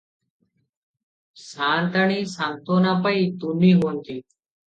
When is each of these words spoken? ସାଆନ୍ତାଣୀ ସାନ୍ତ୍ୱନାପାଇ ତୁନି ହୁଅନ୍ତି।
ସାଆନ୍ତାଣୀ 1.41 2.17
ସାନ୍ତ୍ୱନାପାଇ 2.31 3.31
ତୁନି 3.45 3.73
ହୁଅନ୍ତି। 3.83 4.19